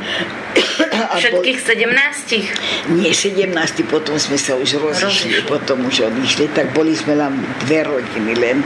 Všetkých 0.91 1.60
17? 1.63 3.00
Nie, 3.00 3.15
17, 3.15 3.48
potom 3.88 4.19
sme 4.19 4.36
sa 4.36 4.60
už 4.60 4.75
rozišli, 4.83 5.48
potom 5.48 5.88
už 5.88 6.12
odišli, 6.12 6.51
tak 6.51 6.75
boli 6.75 6.91
sme 6.91 7.15
len 7.15 7.31
dve 7.63 7.88
rodiny 7.88 8.36
len. 8.36 8.60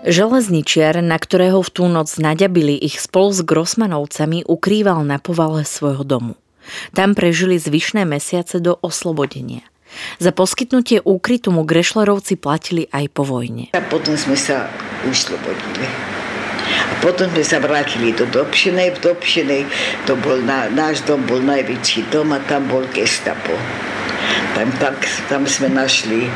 Železničiar, 0.00 1.04
na 1.04 1.20
ktorého 1.20 1.60
v 1.60 1.70
tú 1.76 1.84
noc 1.84 2.16
naďabili 2.16 2.72
ich 2.72 2.96
spolu 2.96 3.36
s 3.36 3.44
Grossmanovcami, 3.44 4.48
ukrýval 4.48 5.04
na 5.04 5.20
povale 5.20 5.60
svojho 5.68 6.00
domu. 6.08 6.40
Tam 6.96 7.12
prežili 7.12 7.60
zvyšné 7.60 8.08
mesiace 8.08 8.64
do 8.64 8.80
oslobodenia. 8.80 9.60
Za 10.16 10.32
poskytnutie 10.32 11.04
úkrytu 11.04 11.52
mu 11.52 11.68
Grešlerovci 11.68 12.40
platili 12.40 12.88
aj 12.88 13.12
po 13.12 13.28
vojne. 13.28 13.68
A 13.76 13.82
potom 13.84 14.16
sme 14.16 14.40
sa 14.40 14.72
uslobodili. 15.04 15.84
A 16.64 16.94
potom 17.04 17.28
sme 17.36 17.44
sa 17.44 17.60
vrátili 17.60 18.16
do 18.16 18.24
Dobšinej. 18.24 18.96
V 18.96 18.98
Dobšinej 19.04 19.62
to 20.08 20.16
bol 20.16 20.40
na, 20.40 20.72
náš 20.72 21.04
dom 21.04 21.20
bol 21.28 21.44
najväčší 21.44 22.08
dom 22.08 22.32
a 22.32 22.40
tam 22.48 22.64
bol 22.72 22.88
gestapo. 22.96 23.52
Tam, 24.56 24.72
tam, 24.80 24.94
tam 25.28 25.42
sme 25.44 25.68
našli 25.68 26.24
e, 26.24 26.30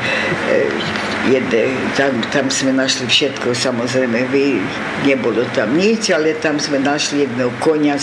jedne, 1.29 1.73
tam, 1.97 2.13
tam 2.29 2.45
sme 2.53 2.73
našli 2.73 3.09
všetko, 3.09 3.57
samozrejme, 3.57 4.29
vy, 4.29 4.61
nebolo 5.05 5.41
tam 5.57 5.73
nič, 5.73 6.13
ale 6.13 6.37
tam 6.37 6.61
sme 6.61 6.81
našli 6.81 7.25
jedného 7.25 7.49
konia 7.61 7.97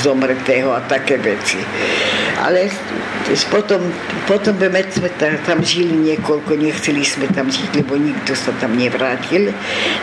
zomretého 0.00 0.72
a 0.72 0.80
také 0.88 1.20
veci. 1.20 1.60
Ale 2.40 2.72
potom, 3.52 3.82
potom 4.24 4.54
sme 4.56 5.10
tam 5.18 5.58
žili 5.60 6.14
niekoľko, 6.14 6.56
nechceli 6.56 7.04
sme 7.04 7.28
tam 7.34 7.52
žiť, 7.52 7.84
lebo 7.84 8.00
nikto 8.00 8.32
sa 8.32 8.54
tam 8.56 8.78
nevrátil, 8.78 9.52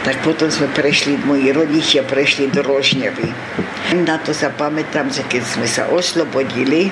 tak 0.05 0.21
potom 0.21 0.51
sme 0.51 0.69
prešli, 0.75 1.17
moji 1.25 1.49
rodičia 1.49 2.05
prešli 2.05 2.51
do 2.53 2.61
Rožňavy. 2.61 3.31
Na 4.05 4.19
to 4.21 4.35
sa 4.35 4.51
pamätám, 4.51 5.09
že 5.09 5.23
keď 5.25 5.43
sme 5.45 5.67
sa 5.69 5.87
oslobodili, 5.89 6.91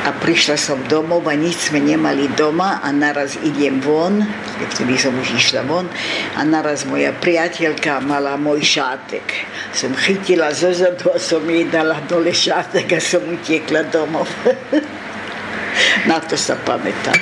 a 0.00 0.16
prišla 0.16 0.56
som 0.56 0.80
domov 0.88 1.28
a 1.28 1.36
nič 1.36 1.68
sme 1.68 1.84
nemali 1.84 2.32
doma 2.32 2.80
a 2.80 2.88
naraz 2.88 3.36
idem 3.44 3.84
von, 3.84 4.24
vtedy 4.72 4.96
som 4.96 5.12
už 5.12 5.36
išla 5.36 5.62
von 5.68 5.84
a 6.36 6.40
naraz 6.44 6.88
moja 6.88 7.12
priateľka 7.12 8.00
mala 8.00 8.40
môj 8.40 8.64
šátek. 8.64 9.26
Som 9.76 9.92
chytila 9.92 10.56
zo 10.56 10.72
zadu 10.72 11.12
a 11.12 11.20
som 11.20 11.44
jej 11.44 11.68
dala 11.68 12.00
dole 12.08 12.32
šátek 12.32 12.88
a 12.96 13.00
som 13.00 13.20
utiekla 13.28 13.92
domov. 13.92 14.28
Na 16.08 16.16
to 16.24 16.34
sa 16.40 16.56
pamätám. 16.56 17.20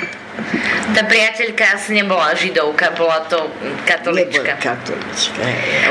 Tá 0.95 1.03
priateľka 1.03 1.75
asi 1.75 1.99
nebola 1.99 2.31
židovka, 2.31 2.95
bola 2.95 3.21
to 3.27 3.51
katolička. 3.83 4.39
Nebola 4.39 4.55
katolička. 4.55 5.41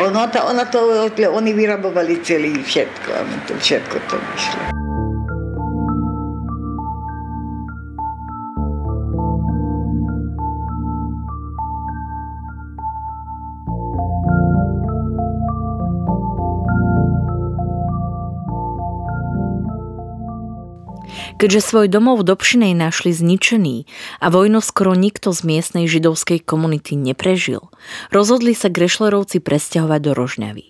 Ona 0.03 0.25
to, 0.33 0.41
ona 0.41 0.65
to, 0.65 0.81
oni 1.13 1.53
vyrabovali 1.53 2.25
celý 2.25 2.57
všetko, 2.65 3.13
to 3.45 3.53
všetko 3.61 3.97
to 4.09 4.17
vyšlo. 4.17 4.78
Keďže 21.39 21.71
svoj 21.71 21.87
domov 21.87 22.27
v 22.27 22.35
Dobšinej 22.35 22.75
našli 22.75 23.15
zničený 23.15 23.87
a 24.19 24.27
vojnu 24.27 24.59
skoro 24.59 24.99
nikto 24.99 25.31
z 25.31 25.47
miestnej 25.47 25.87
židovskej 25.87 26.43
komunity 26.43 26.99
neprežil, 26.99 27.71
rozhodli 28.11 28.59
sa 28.59 28.67
Grešlerovci 28.67 29.39
presťahovať 29.39 30.01
do 30.03 30.13
Rožňavy. 30.19 30.67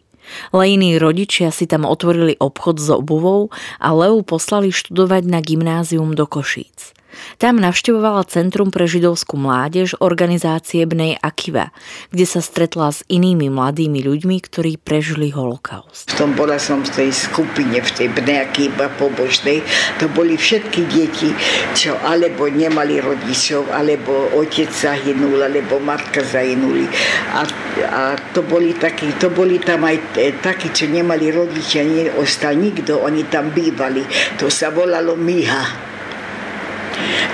Lejní 0.52 1.00
rodičia 1.00 1.48
si 1.56 1.64
tam 1.64 1.88
otvorili 1.88 2.36
obchod 2.36 2.76
s 2.84 2.92
obuvou 2.92 3.48
a 3.80 3.96
Leu 3.96 4.20
poslali 4.20 4.68
študovať 4.68 5.24
na 5.24 5.40
gymnázium 5.40 6.12
do 6.12 6.28
Košíc. 6.28 6.92
Tam 7.38 7.58
navštevovala 7.58 8.26
Centrum 8.26 8.70
pre 8.74 8.86
židovskú 8.90 9.38
mládež 9.38 9.94
organizácie 9.98 10.84
Bnej 10.84 11.18
Akiva, 11.22 11.70
kde 12.10 12.26
sa 12.26 12.40
stretla 12.42 12.90
s 12.90 13.02
inými 13.06 13.48
mladými 13.48 14.02
ľuďmi, 14.04 14.36
ktorí 14.42 14.76
prežili 14.82 15.30
holokaust. 15.30 16.12
V 16.12 16.18
tom 16.18 16.34
bola 16.34 16.58
som 16.60 16.82
v 16.82 16.90
tej 16.90 17.10
skupine, 17.14 17.78
v 17.78 17.90
tej 17.94 18.08
Bnej 18.12 18.38
Akiva 18.44 18.90
pobožnej. 18.98 19.62
To 20.02 20.10
boli 20.12 20.34
všetky 20.34 20.86
deti, 20.90 21.30
čo 21.72 21.94
alebo 22.04 22.50
nemali 22.50 22.98
rodičov, 22.98 23.70
alebo 23.70 24.34
otec 24.34 24.70
zahynul, 24.70 25.42
alebo 25.42 25.78
matka 25.78 26.22
zahynuli. 26.22 26.86
A, 27.34 27.46
a 27.88 28.02
to 28.34 28.42
boli 28.44 28.74
takí, 28.74 29.14
to 29.16 29.30
boli 29.30 29.62
tam 29.62 29.86
aj 29.86 29.96
takí, 30.42 30.70
čo 30.74 30.90
nemali 30.90 31.30
rodičia, 31.30 31.86
neostal 31.86 32.58
nikto, 32.58 32.98
oni 32.98 33.24
tam 33.30 33.50
bývali. 33.54 34.02
To 34.42 34.50
sa 34.50 34.74
volalo 34.74 35.14
Miha. 35.14 35.87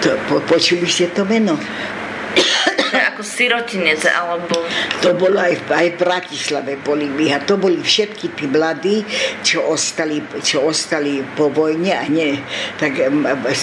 To, 0.05 0.09
po, 0.29 0.41
počuli 0.45 0.87
ste 0.89 1.11
to 1.13 1.25
meno? 1.25 1.57
ako 3.15 3.23
sirotinec, 3.23 4.07
alebo... 4.07 4.63
To 5.03 5.15
bolo 5.19 5.39
aj, 5.39 5.67
aj 5.71 5.89
v 5.95 5.99
Bratislave 5.99 6.73
boli 6.81 7.11
my 7.11 7.35
a 7.35 7.39
to 7.43 7.59
boli 7.59 7.83
všetky 7.83 8.35
tí 8.35 8.47
mladí, 8.47 9.03
čo 9.43 9.67
ostali, 9.67 10.23
čo 10.43 10.65
ostali 10.65 11.23
po 11.35 11.51
vojne 11.51 11.93
a 11.95 12.05
nie. 12.07 12.39
Tak 12.79 13.11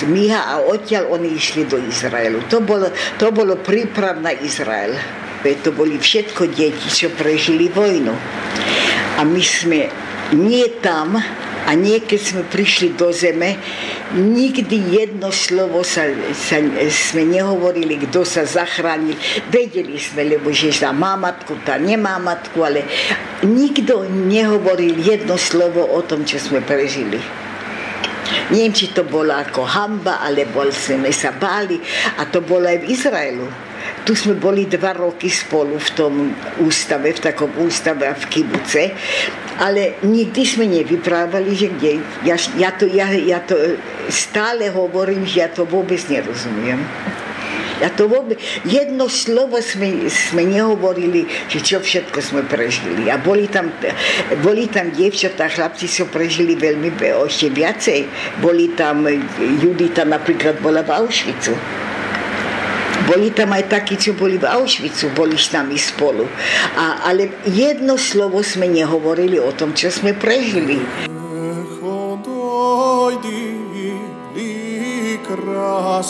Miha 0.08 0.42
a 0.52 0.54
odtiaľ 0.64 1.16
oni 1.16 1.36
išli 1.36 1.68
do 1.68 1.80
Izraelu. 1.80 2.44
To 2.52 2.60
bolo, 2.64 2.92
to 3.20 3.32
bolo 3.32 3.60
príprav 3.60 4.20
na 4.20 4.36
Izrael. 4.36 4.96
To 5.42 5.74
boli 5.74 5.98
všetko 5.98 6.54
deti, 6.54 6.88
čo 6.94 7.10
prežili 7.18 7.66
vojnu. 7.66 8.14
A 9.18 9.26
my 9.26 9.42
sme 9.42 9.90
nie 10.38 10.70
tam, 10.86 11.18
a 11.62 11.72
nie 11.78 12.02
keď 12.02 12.20
sme 12.22 12.44
prišli 12.46 12.94
do 12.94 13.10
zeme, 13.10 13.58
nikdy 14.16 14.78
jedno 14.92 15.32
slovo 15.32 15.84
sa, 15.88 16.08
sa, 16.36 16.60
sme 16.92 17.24
nehovorili, 17.28 17.96
kto 18.08 18.28
sa 18.28 18.44
zachránil. 18.44 19.16
Vedeli 19.48 19.96
sme, 19.96 20.28
lebo 20.28 20.52
že 20.52 20.76
sa 20.76 20.92
má 20.92 21.16
matku, 21.16 21.56
tá 21.64 21.80
nemá 21.80 22.20
matku, 22.20 22.62
ale 22.64 22.84
nikto 23.46 24.04
nehovoril 24.08 25.00
jedno 25.00 25.40
slovo 25.40 25.88
o 25.88 26.00
tom, 26.04 26.28
čo 26.28 26.38
sme 26.38 26.60
prežili. 26.60 27.20
Neviem, 28.52 28.72
či 28.76 28.92
to 28.92 29.08
bolo 29.08 29.32
ako 29.32 29.64
hamba, 29.64 30.24
alebo 30.24 30.68
sme 30.72 31.12
sa 31.12 31.32
báli. 31.32 31.80
A 32.20 32.28
to 32.28 32.44
bolo 32.44 32.68
aj 32.68 32.84
v 32.84 32.90
Izraelu. 32.92 33.71
Tu 34.02 34.18
sme 34.18 34.34
boli 34.34 34.66
dva 34.66 34.98
roky 34.98 35.30
spolu 35.30 35.78
v 35.78 35.90
tom 35.94 36.14
ústave, 36.58 37.14
v 37.14 37.22
takom 37.22 37.54
ústave 37.62 38.10
a 38.10 38.18
v 38.18 38.26
kibuce, 38.34 38.98
ale 39.62 40.02
nikdy 40.02 40.42
sme 40.42 40.66
nevyprávali, 40.66 41.54
že 41.54 41.70
kde. 41.70 42.02
Ja, 42.26 42.34
ja, 42.58 42.74
to, 42.74 42.90
ja, 42.90 43.14
ja 43.14 43.40
to 43.46 43.78
stále 44.10 44.74
hovorím, 44.74 45.22
že 45.22 45.46
ja 45.46 45.50
to 45.54 45.70
vôbec 45.70 46.02
nerozumiem. 46.10 46.82
Ja 47.82 47.90
to 47.90 48.06
vôbec, 48.06 48.38
jedno 48.62 49.10
slovo 49.10 49.58
sme, 49.58 50.06
sme 50.06 50.46
nehovorili, 50.46 51.26
že 51.50 51.66
čo 51.66 51.82
všetko 51.82 52.22
sme 52.22 52.42
prežili. 52.46 53.10
A 53.10 53.18
boli 53.18 53.50
tam, 53.50 53.74
boli 54.46 54.70
tam 54.70 54.94
dievčatá, 54.94 55.50
chlapci 55.50 55.90
sa 55.90 56.06
prežili 56.06 56.54
veľmi 56.54 56.94
ešte 57.26 57.50
viacej. 57.50 58.06
Boli 58.38 58.78
tam, 58.78 59.10
Judita 59.58 60.06
napríklad 60.06 60.62
bola 60.62 60.86
v 60.86 60.94
Auschwitzu. 60.94 61.58
Boli 63.12 63.28
tam 63.36 63.52
aj 63.52 63.68
takí, 63.68 64.00
čo 64.00 64.16
boli 64.16 64.40
v 64.40 64.48
Auschwitzu, 64.48 65.12
boli 65.12 65.36
s 65.36 65.52
nami 65.52 65.76
spolu. 65.76 66.24
A, 66.80 67.12
ale 67.12 67.44
jedno 67.44 68.00
slovo 68.00 68.40
sme 68.40 68.72
nehovorili 68.72 69.36
o 69.36 69.52
tom, 69.52 69.76
čo 69.76 69.92
sme 69.92 70.16
prežili. 70.16 70.80
Kraskalo, 75.32 76.04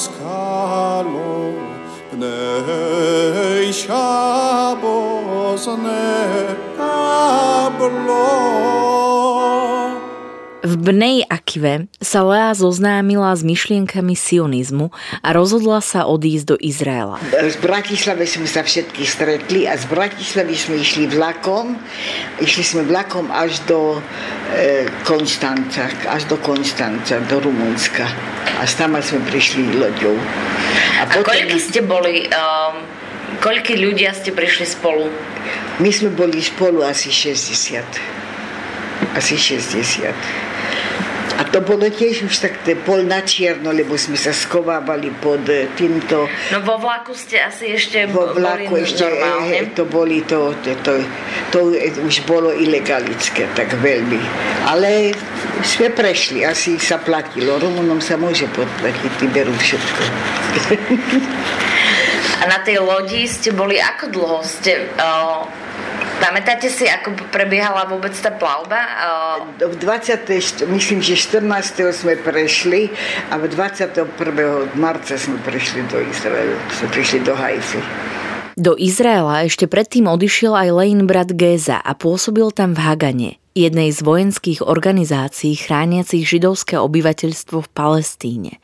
pnej 2.10 3.70
šabozne 3.70 5.25
tablo. 6.74 8.25
V 10.62 10.77
Bnej 10.77 11.25
Akive 11.25 11.89
sa 11.98 12.22
Lea 12.22 12.53
zoznámila 12.53 13.34
s 13.34 13.41
myšlienkami 13.41 14.13
sionizmu 14.13 14.94
a 15.25 15.34
rozhodla 15.34 15.82
sa 15.82 16.06
odísť 16.06 16.46
do 16.53 16.56
Izraela. 16.62 17.18
Z 17.34 17.58
Bratislavy 17.65 18.30
sme 18.30 18.46
sa 18.46 18.62
všetky 18.62 19.01
stretli 19.01 19.65
a 19.65 19.74
z 19.74 19.90
Bratislavy 19.90 20.53
sme 20.53 20.77
išli 20.77 21.09
vlakom. 21.09 21.81
Išli 22.38 22.62
sme 22.62 22.81
vlakom 22.86 23.33
až 23.33 23.57
do 23.66 23.98
e, 24.53 24.86
Konstanca, 25.01 25.90
až 26.05 26.29
do 26.29 26.38
Konstanca, 26.38 27.18
do 27.25 27.42
Rumunska. 27.42 28.05
A 28.62 28.70
tam 28.70 29.01
sme 29.01 29.18
prišli 29.33 29.81
loďou. 29.81 30.14
A, 31.01 31.09
potom... 31.09 31.25
a 31.25 31.42
koľky 31.42 31.57
ste 31.57 31.81
boli, 31.81 32.29
um, 32.29 32.86
koľky 33.42 33.81
ľudia 33.81 34.14
ste 34.14 34.29
prišli 34.29 34.70
spolu? 34.70 35.09
My 35.81 35.90
sme 35.90 36.14
boli 36.14 36.38
spolu 36.38 36.86
asi 36.86 37.09
60 37.09 38.22
asi 39.16 39.36
60. 39.36 40.50
A 41.42 41.50
to 41.50 41.66
bolo 41.66 41.90
tiež 41.90 42.30
už 42.30 42.38
tak 42.38 42.62
pol 42.86 43.01
na 43.01 43.25
čierno, 43.25 43.74
lebo 43.74 43.98
sme 43.98 44.14
sa 44.14 44.30
skovávali 44.30 45.10
pod 45.18 45.42
e, 45.50 45.66
týmto... 45.74 46.30
No 46.54 46.62
vo 46.62 46.77
vlaku 46.77 47.18
ste 47.18 47.42
asi 47.42 47.74
ešte 47.74 48.06
vo 48.14 48.30
vlaku 48.30 48.77
boli 48.77 48.86
ešte, 48.86 49.01
normálne. 49.01 49.58
E, 49.58 49.74
to 49.74 49.90
boli 49.90 50.22
to, 50.22 50.54
to, 50.62 50.77
to, 50.86 51.01
to 51.50 51.74
už 52.06 52.30
bolo 52.30 52.54
ilegalické, 52.54 53.50
tak 53.58 53.74
veľmi. 53.74 54.22
Ale 54.70 55.18
sme 55.66 55.90
prešli, 55.90 56.46
asi 56.46 56.77
sa 56.77 57.01
platilo. 57.01 57.58
Rumunom 57.58 57.98
sa 57.98 58.22
môže 58.22 58.46
podplatiť, 58.54 59.12
ty 59.18 59.25
berú 59.25 59.58
všetko. 59.58 60.01
A 62.42 62.46
na 62.46 62.62
tej 62.62 62.86
lodi 62.86 63.25
ste 63.25 63.50
boli, 63.50 63.82
ako 63.82 64.14
dlho 64.14 64.46
ste... 64.46 64.94
Uh, 64.94 65.71
Pamätáte 66.22 66.70
si, 66.70 66.86
ako 66.86 67.18
prebiehala 67.34 67.90
vôbec 67.90 68.14
tá 68.14 68.29
plavba? 68.29 68.77
V 69.57 69.74
20. 69.74 70.70
myslím, 70.70 71.01
že 71.01 71.18
14. 71.18 71.42
sme 71.98 72.14
prešli 72.14 72.94
a 73.34 73.42
v 73.42 73.50
21. 73.50 74.05
marca 74.77 75.18
sme 75.18 75.42
prišli 75.42 75.81
do 75.90 75.98
Izraelu, 75.98 76.55
sme 76.77 76.88
prišli 76.94 77.20
do 77.25 77.34
Haify. 77.34 77.81
Do 78.53 78.77
Izraela 78.77 79.50
ešte 79.50 79.66
predtým 79.66 80.05
odišiel 80.05 80.53
aj 80.53 80.70
Lejn 80.70 81.10
brat 81.10 81.34
Géza 81.34 81.81
a 81.81 81.98
pôsobil 81.98 82.53
tam 82.53 82.77
v 82.77 82.86
Hagane, 82.86 83.31
jednej 83.57 83.90
z 83.90 84.05
vojenských 84.05 84.62
organizácií 84.62 85.57
chrániacich 85.57 86.22
židovské 86.22 86.77
obyvateľstvo 86.77 87.66
v 87.66 87.70
Palestíne. 87.74 88.62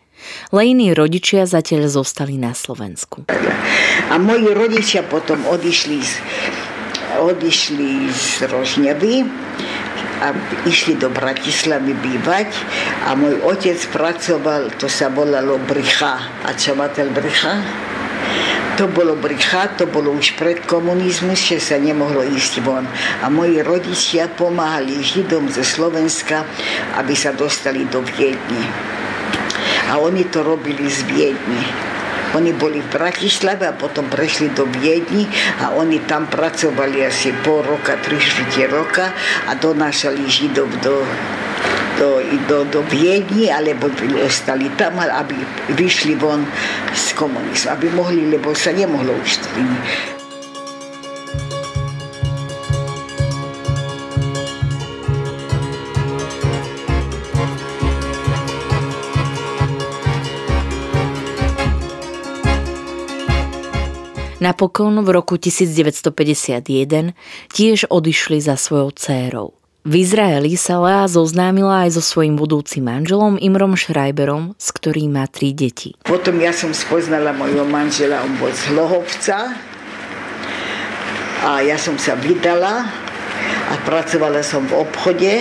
Lejní 0.53 0.93
rodičia 0.93 1.49
zatiaľ 1.49 1.89
zostali 1.89 2.37
na 2.37 2.53
Slovensku. 2.53 3.25
A 4.09 4.15
moji 4.21 4.49
rodičia 4.53 5.01
potom 5.05 5.45
odišli 5.45 5.97
z 6.01 6.13
odišli 7.19 8.09
z 8.13 8.47
Rožňavy 8.49 9.25
a 10.17 10.33
išli 10.65 10.97
do 10.97 11.13
Bratislavy 11.13 11.93
bývať 11.93 12.49
a 13.05 13.13
môj 13.13 13.37
otec 13.45 13.77
pracoval, 13.93 14.73
to 14.81 14.89
sa 14.89 15.13
volalo 15.13 15.61
Bricha. 15.61 16.17
A 16.45 16.53
čo 16.57 16.73
má 16.73 16.89
ten 16.89 17.13
Bricha? 17.13 17.61
To 18.77 18.85
bolo 18.85 19.17
bricha, 19.17 19.73
to 19.73 19.89
bolo 19.89 20.13
už 20.13 20.37
pred 20.37 20.61
komunizmus, 20.69 21.41
že 21.49 21.57
sa 21.57 21.81
nemohlo 21.81 22.21
ísť 22.21 22.61
von. 22.61 22.85
A 23.25 23.25
moji 23.25 23.65
rodičia 23.65 24.29
pomáhali 24.29 25.01
Židom 25.01 25.49
ze 25.49 25.65
Slovenska, 25.65 26.45
aby 26.93 27.17
sa 27.17 27.33
dostali 27.33 27.89
do 27.89 28.05
Viedne. 28.05 28.69
A 29.89 29.97
oni 29.97 30.29
to 30.29 30.45
robili 30.45 30.85
z 30.85 31.09
Viedne. 31.09 31.61
Oni 32.35 32.51
boli 32.51 32.83
v 32.83 32.89
Bratislave 32.91 33.69
a 33.69 33.77
potom 33.77 34.11
prešli 34.11 34.51
do 34.51 34.67
Viedni 34.67 35.23
a 35.63 35.71
oni 35.71 36.03
tam 36.03 36.27
pracovali 36.27 37.07
asi 37.07 37.31
pol 37.45 37.63
roka, 37.63 37.95
tri 38.03 38.19
štvrte 38.19 38.65
roka 38.67 39.05
a 39.47 39.55
donášali 39.55 40.27
Židov 40.27 40.67
do, 40.83 41.07
do, 41.95 42.19
do, 42.51 42.57
do 42.67 42.81
Viedni, 42.91 43.47
alebo 43.47 43.87
ostali 44.25 44.67
tam, 44.75 44.99
aby 44.99 45.35
vyšli 45.71 46.19
von 46.19 46.43
z 46.91 47.15
komunizmu, 47.15 47.71
aby 47.71 47.87
mohli, 47.95 48.27
lebo 48.27 48.51
sa 48.51 48.75
nemohlo 48.75 49.15
už 49.23 49.31
Napokon 64.37 65.01
v 65.01 65.09
roku 65.17 65.33
1951 65.41 67.17
tiež 67.49 67.89
odišli 67.89 68.37
za 68.37 68.53
svojou 68.53 68.93
dcérou. 68.93 69.57
V 69.81 70.05
Izraeli 70.05 70.53
sa 70.53 70.77
Lea 70.77 71.09
zoznámila 71.09 71.89
aj 71.89 71.97
so 71.97 72.05
svojím 72.05 72.37
budúcim 72.37 72.85
manželom 72.85 73.41
Imrom 73.41 73.73
Schreiberom, 73.73 74.53
s 74.61 74.69
ktorým 74.69 75.17
má 75.17 75.25
tri 75.25 75.57
deti. 75.57 75.97
Potom 76.05 76.37
ja 76.37 76.53
som 76.53 76.69
spoznala 76.69 77.33
mojho 77.33 77.65
manžela, 77.65 78.21
on 78.21 78.37
bol 78.37 78.53
z 78.53 78.77
a 81.41 81.65
ja 81.65 81.81
som 81.81 81.97
sa 81.97 82.13
vydala 82.13 82.85
a 83.67 83.73
pracovala 83.89 84.45
som 84.45 84.69
v 84.69 84.85
obchode 84.85 85.33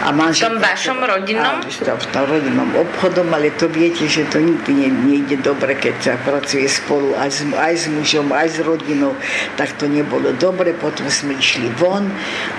a. 0.00 0.08
V 0.16 0.40
tom 0.40 0.56
vašom 0.56 0.98
rodinnom? 1.04 1.60
A, 1.60 1.94
v 1.96 2.06
tom 2.08 2.24
rodinnom 2.24 2.72
obchodom, 2.72 3.28
ale 3.36 3.52
to 3.52 3.68
viete, 3.68 4.08
že 4.08 4.24
to 4.32 4.40
nikdy 4.40 4.88
nejde 4.88 5.44
dobre, 5.44 5.76
keď 5.76 5.94
sa 6.00 6.14
pracuje 6.16 6.64
spolu 6.64 7.12
aj 7.20 7.28
s, 7.28 7.40
aj 7.52 7.74
s 7.76 7.84
mužom, 7.92 8.32
aj 8.32 8.48
s 8.48 8.58
rodinou, 8.64 9.12
tak 9.60 9.76
to 9.76 9.84
nebolo 9.84 10.32
dobre. 10.40 10.72
Potom 10.72 11.04
sme 11.12 11.36
išli 11.36 11.68
von 11.76 12.08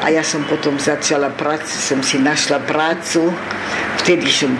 a 0.06 0.14
ja 0.14 0.22
som 0.22 0.46
potom 0.46 0.78
začala 0.78 1.34
prácu, 1.34 1.74
som 1.74 2.06
si 2.06 2.22
našla 2.22 2.62
prácu, 2.62 3.34
vtedy 4.06 4.30
som, 4.30 4.54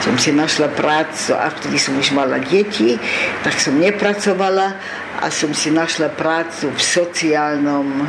som 0.00 0.16
si 0.16 0.32
našla 0.32 0.72
prácu 0.72 1.36
a 1.36 1.52
vtedy 1.52 1.76
som 1.76 1.92
už 2.00 2.16
mala 2.16 2.40
deti, 2.40 2.96
tak 3.44 3.60
som 3.60 3.76
nepracovala 3.76 4.80
a 5.20 5.28
som 5.28 5.52
si 5.52 5.68
našla 5.68 6.08
prácu 6.16 6.72
v 6.72 6.80
sociálnom 6.80 8.08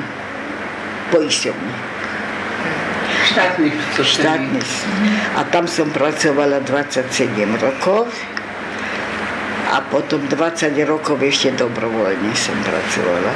poisťovni 1.11 1.92
štátnych. 3.33 3.75
Štátnych. 3.97 4.69
A 5.35 5.41
tam 5.49 5.65
som 5.65 5.89
pracovala 5.89 6.61
27 6.61 7.09
rokov. 7.57 8.13
a 9.73 9.81
potom 9.89 10.21
20 10.29 10.69
rokov 10.85 11.17
ešte 11.17 11.49
dobrovoľne 11.57 12.29
som 12.37 12.53
pracovala. 12.61 13.33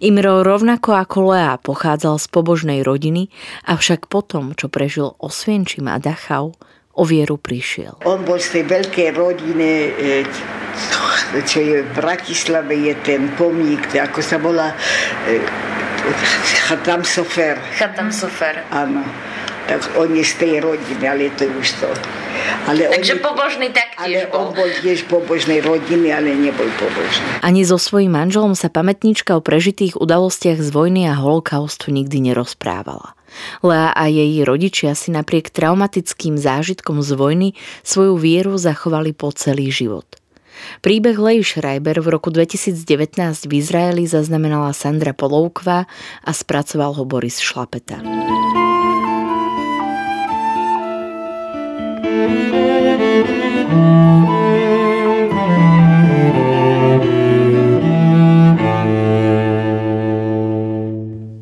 Imro 0.00 0.44
rovnako 0.44 0.92
ako 0.92 1.18
Lea 1.32 1.56
pochádzal 1.60 2.20
z 2.20 2.26
pobožnej 2.28 2.80
rodiny, 2.84 3.32
avšak 3.64 4.10
potom, 4.12 4.52
čo 4.52 4.68
prežil 4.68 5.16
Osvienčim 5.16 5.88
a 5.88 5.96
Dachau, 5.96 6.52
o 6.96 7.02
vieru 7.04 7.36
prišiel. 7.36 8.00
On 8.08 8.24
bol 8.24 8.40
z 8.40 8.60
tej 8.60 8.64
veľkej 8.72 9.08
rodiny, 9.12 9.70
e, 9.92 10.24
čo 11.44 11.58
je 11.60 11.84
v 11.84 11.90
Bratislave, 11.92 12.72
je 12.72 12.94
ten 13.04 13.28
pomník, 13.36 13.84
ako 13.92 14.20
sa 14.24 14.40
volá 14.40 14.72
e, 15.28 15.40
Chatam 16.68 17.04
Sofer. 17.04 17.60
Chatam 17.76 18.08
Sofer. 18.08 18.64
Áno 18.72 19.04
tak 19.66 19.82
on 19.98 20.14
je 20.14 20.22
z 20.22 20.34
tej 20.38 20.54
rodiny, 20.62 21.04
ale 21.04 21.30
to 21.34 21.44
už 21.58 21.68
to. 21.82 21.90
Ale 22.66 22.86
Takže 22.90 23.18
on, 23.18 23.20
pobožný 23.22 23.66
taktiež 23.74 23.98
ale 23.98 24.18
bol. 24.30 24.38
on 24.38 24.48
bol 24.54 24.70
tiež 24.70 25.10
pobožnej 25.10 25.60
rodiny, 25.62 26.08
ale 26.14 26.34
nebol 26.38 26.66
pobožný. 26.78 27.26
Ani 27.42 27.66
so 27.66 27.78
svojím 27.78 28.14
manželom 28.14 28.54
sa 28.54 28.70
pamätníčka 28.70 29.34
o 29.34 29.42
prežitých 29.42 29.98
udalostiach 29.98 30.62
z 30.62 30.68
vojny 30.70 31.10
a 31.10 31.18
holokaustu 31.18 31.90
nikdy 31.90 32.30
nerozprávala. 32.32 33.18
Lea 33.60 33.92
a 33.92 34.06
jej 34.08 34.40
rodičia 34.46 34.94
si 34.94 35.12
napriek 35.12 35.52
traumatickým 35.52 36.38
zážitkom 36.38 37.02
z 37.02 37.10
vojny 37.18 37.48
svoju 37.82 38.16
vieru 38.16 38.54
zachovali 38.56 39.12
po 39.12 39.34
celý 39.34 39.68
život. 39.68 40.06
Príbeh 40.80 41.20
Lej 41.20 41.44
Schreiber 41.44 42.00
v 42.00 42.08
roku 42.08 42.32
2019 42.32 42.80
v 43.44 43.52
Izraeli 43.60 44.08
zaznamenala 44.08 44.72
Sandra 44.72 45.12
Polovková 45.12 45.84
a 46.24 46.30
spracoval 46.32 46.96
ho 46.96 47.04
Boris 47.04 47.44
Šlapeta. 47.44 48.00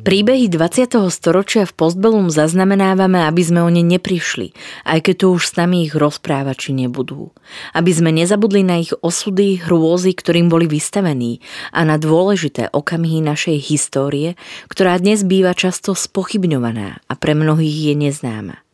Príbehy 0.05 0.47
20. 0.47 1.11
storočia 1.11 1.67
v 1.67 1.75
Postbellum 1.75 2.31
zaznamenávame, 2.31 3.27
aby 3.27 3.41
sme 3.45 3.61
o 3.65 3.69
ne 3.69 3.83
neprišli, 3.83 4.55
aj 4.87 5.11
keď 5.11 5.15
tu 5.19 5.25
už 5.35 5.43
s 5.43 5.53
nami 5.59 5.85
ich 5.85 5.93
rozprávači 5.93 6.71
nebudú. 6.71 7.35
Aby 7.75 7.91
sme 7.91 8.15
nezabudli 8.15 8.63
na 8.63 8.79
ich 8.79 8.95
osudy, 8.95 9.59
hrôzy, 9.59 10.15
ktorým 10.15 10.47
boli 10.47 10.71
vystavení 10.71 11.43
a 11.75 11.83
na 11.83 11.99
dôležité 11.99 12.71
okamihy 12.71 13.19
našej 13.21 13.59
histórie, 13.69 14.39
ktorá 14.71 14.95
dnes 15.03 15.27
býva 15.27 15.51
často 15.51 15.91
spochybňovaná 15.91 17.03
a 17.05 17.13
pre 17.19 17.35
mnohých 17.35 17.91
je 17.91 17.93
neznáma. 17.99 18.64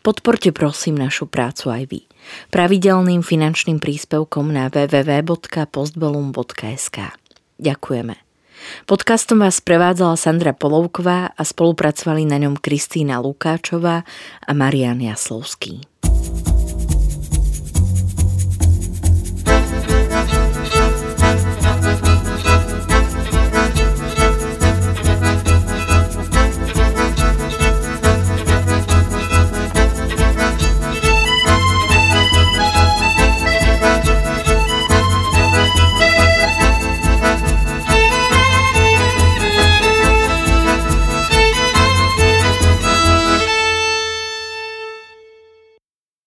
Podporte 0.00 0.52
prosím 0.54 0.94
našu 0.98 1.26
prácu 1.26 1.70
aj 1.70 1.86
vy. 1.90 2.06
Pravidelným 2.54 3.22
finančným 3.22 3.78
príspevkom 3.82 4.52
na 4.54 4.68
www.postbolum.sk. 4.70 6.98
Ďakujeme. 7.58 8.14
Podcastom 8.86 9.42
vás 9.42 9.58
prevádzala 9.58 10.14
Sandra 10.14 10.54
Polovková 10.54 11.34
a 11.34 11.42
spolupracovali 11.42 12.22
na 12.26 12.38
ňom 12.38 12.54
Kristýna 12.54 13.18
Lukáčová 13.18 14.06
a 14.46 14.52
Marian 14.54 15.02
Jaslovský. 15.02 15.82